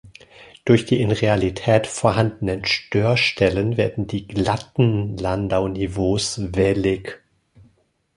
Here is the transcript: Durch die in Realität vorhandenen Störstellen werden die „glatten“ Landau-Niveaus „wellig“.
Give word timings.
Durch 0.65 0.87
die 0.87 0.99
in 0.99 1.11
Realität 1.11 1.85
vorhandenen 1.85 2.65
Störstellen 2.65 3.77
werden 3.77 4.07
die 4.07 4.25
„glatten“ 4.25 5.15
Landau-Niveaus 5.15 6.41
„wellig“. 6.55 7.21